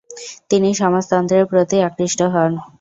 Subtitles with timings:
[0.49, 2.51] তিনি সমাজতন্ত্রের প্রতি আকৃষ্ট হন।